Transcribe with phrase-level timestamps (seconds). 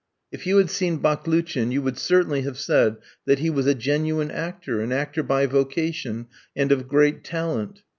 [0.31, 4.31] If you had seen Baklouchin you would certainly have said that he was a genuine
[4.31, 7.83] actor, an actor by vocation, and of great talent.